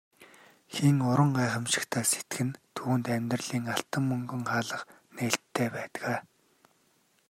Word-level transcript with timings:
Хэн 0.73 0.97
уран 1.09 1.31
гайхамшигтай 1.37 2.03
сэтгэнэ 2.11 2.57
түүнд 2.75 3.05
амьдралын 3.15 3.65
алтан 3.73 4.03
мөнгөн 4.09 4.43
хаалга 4.51 4.79
нээлттэй 5.15 5.67
байдаг. 5.75 6.03